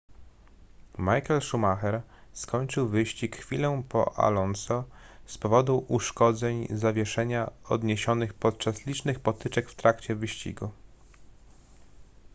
michael 0.97 1.41
schumacher 1.41 2.01
skończył 2.33 2.87
wyścig 2.89 3.37
chwilę 3.37 3.83
po 3.89 4.15
alonso 4.19 4.83
z 5.25 5.37
powodu 5.37 5.85
uszkodzeń 5.87 6.67
zawieszenia 6.71 7.51
odniesionych 7.69 8.33
podczas 8.33 8.85
licznych 8.85 9.19
potyczek 9.19 9.69
w 9.69 9.75
trakcie 9.75 10.15
wyścigu 10.15 10.69